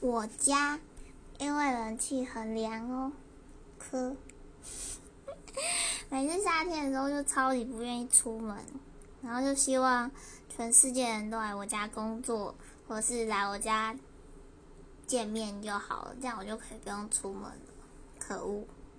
[0.00, 0.78] 我家
[1.38, 3.12] 因为冷气很凉哦。
[3.78, 4.16] 可
[6.10, 8.56] 每次夏天的时候就超级不愿意出门
[9.22, 10.10] 然后就希望
[10.48, 12.54] 全世界人都来我家工作
[12.86, 13.96] 或是来我家
[15.06, 17.56] 见面就好了这样我就可以不用出门了。
[18.18, 18.64] 可恶。